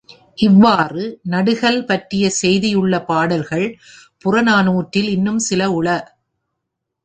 [0.37, 1.03] இவ்வாறு
[1.29, 3.67] நடுகல் பற்றிய செய்தி உள்ள பாடல்கள்
[4.25, 5.87] புறநானூற்றில் இன்னும் சில உள.